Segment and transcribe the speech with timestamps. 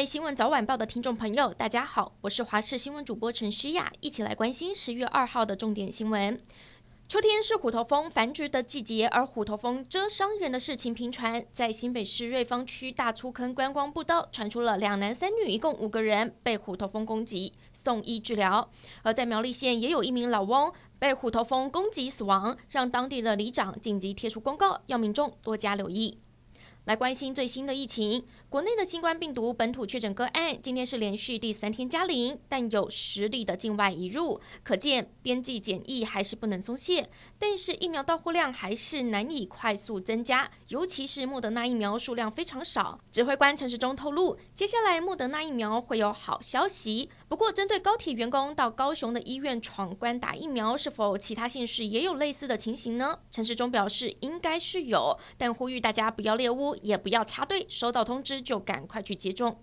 [0.00, 6.40] 位新闻早晚报的听众朋友，大家好，我是华视新闻主播陈诗雅，一起来关心十月二号的重点新闻。
[7.06, 18.70] 秋天是虎头蜂繁殖的季节，而虎头蜂蛰伤人的事情频传，在新北市瑞芳区大粗坑观光步道传出了两男三女，一共五个人被虎头蜂攻击，送医治疗。
[19.02, 26.16] 而在苗栗县也有一名老翁被虎头蜂攻击死亡，让当地的里长紧急贴出公告，要民众多加留意。
[26.90, 37.08] 来关心最新的疫情，国内的新冠病毒本土确诊个案今天是连续第三天加零，但有十例的境外移入，可见边际检疫还是不能松懈。
[37.38, 42.98] 但是疫苗到货量还是难以快速增加，尤其是莫德纳疫苗数量非常少。
[43.12, 47.08] 指挥官陈时中透露，接下来莫德纳疫苗会有好消息。
[47.28, 53.16] 不过，针对高铁员工到高雄的医院闯关打疫苗，是否其他县市也有类似的情形呢？
[53.30, 56.79] 陈时中表示，应该是有，但呼吁大家不要猎巫。
[56.80, 59.62] 也不要插队，收到通知就赶快去接种。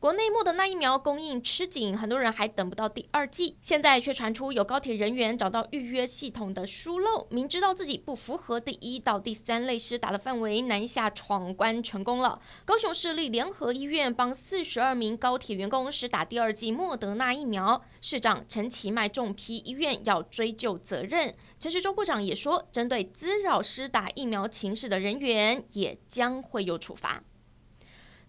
[0.00, 12.40] 国内莫德纳疫苗供应吃紧，很多人还等不到第二剂，现在却传出有高铁人员找到预约系统的疏漏，明知道自己不符合第一到第三类施打的范围，南下闯关成功了。
[12.64, 21.34] 高雄市立联合医院帮四十二名高铁员工施打第二剂莫德纳疫苗，市长陈其迈重批医院要追究责任。
[21.58, 27.22] 陈时中部长也说，针对滋扰施打疫苗情势的人员，也将会有处罚。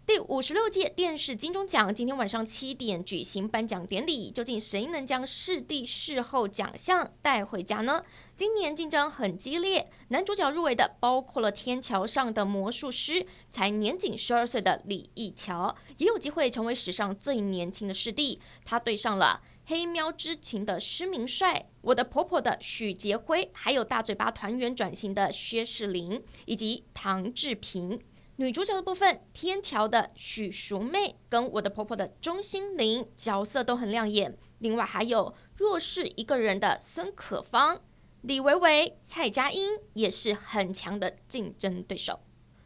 [0.03, 8.03] 第五十六届电视金钟奖今天晚上七点举行颁奖典礼，究竟谁能将视帝视后奖项带回家呢？
[8.35, 13.13] 今年竞争很激烈，男主角入围的包括了《天桥上的魔术师》，
[13.49, 18.41] 才年仅十二岁的李易桥，也有机会成为史上最年轻的视帝。
[18.65, 28.01] 他对上了《黑喵之情》的施明帅，我的婆婆的许杰辉，还有大嘴巴团圆转型的薛仕凌，以及唐志平。
[28.41, 34.35] 女主角的部分，天桥的许淑妹跟我的婆婆的钟欣凌角色都很亮眼。
[34.57, 37.79] 另外还有弱势一个人的孙可芳、
[38.21, 42.19] 李维维、蔡佳音也是很强的竞争对手。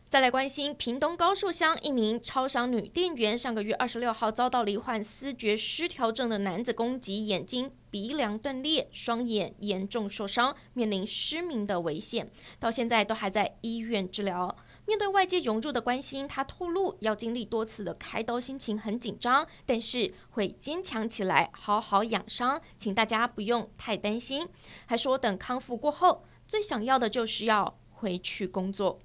[0.07, 14.55] 再来关心屏东高树乡一名超商女店员，上个月二十六号遭到罹患思觉失调症的男子攻击，眼睛、鼻梁断裂，双眼严重受伤，面临失明的危险，到现在都还在医院治疗。
[14.87, 24.47] 面对外界涌入的关心，他透露要经历多次的开刀，心情很紧张，但是会坚强起来，好好养伤，请大家不用太担心。
[24.85, 28.99] 还说等康复过后，最想要的就是要回去工作。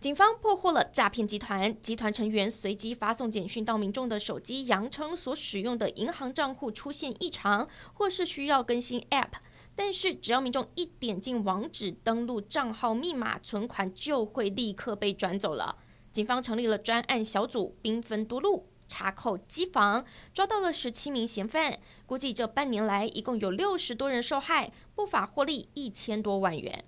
[0.00, 9.30] 警方破获了诈骗集团，集团成员随机发送简讯到民众的手机，扬称所使用的银行账户出现异常，或是需要更新 App。
[9.76, 15.76] 但是，只要民众一点进网址登录账号密码，存款就会立刻被转走了。
[16.12, 21.78] 警方成立了专案小组，兵分多路查扣机房，抓到了十七名嫌犯。
[22.06, 26.84] 估计这半年来，一共有六十多人受害，不法获利一千多万元。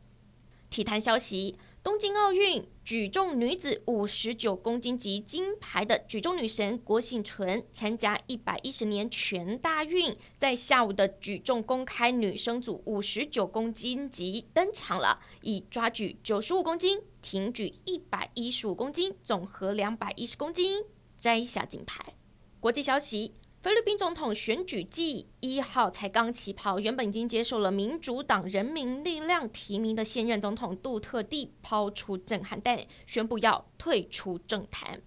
[0.71, 1.59] 体坛消息。
[1.87, 20.83] 东京奥运举重女子五十九公斤级金牌的举重女神郭婞淳参加一百一十年全大运，在下午的举重公开女生组五十九公斤级登场了，以抓举九十五公斤、挺举一百一十五公斤、总和两百一十公斤
[21.17, 22.15] 摘下金牌。
[22.59, 23.33] 国际消息。
[23.59, 35.01] 菲律宾总统选举季一号才刚起跑，原本已经接受了民主党人民力量提名的现任总统杜特地抛出震撼弹，宣布要退出政坛。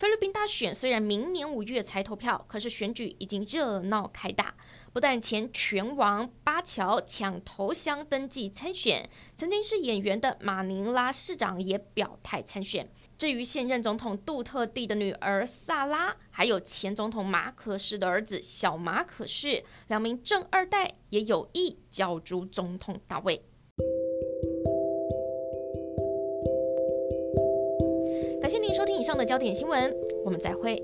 [0.00, 4.54] 菲律宾大选虽然明年五月才投票，可是选举已经热闹开打。
[4.94, 12.90] 不但前拳王巴乔抢头香登记参选，曾经是演员的马尼拉市长也表态参选。
[13.18, 23.44] 至于现任总统杜特地的女儿萨拉，还有前总统马可仕的儿子小马可仕，两名正二代也有意角逐总统大位。
[28.50, 30.82] 谢您收听以上的焦点新闻，我们再会。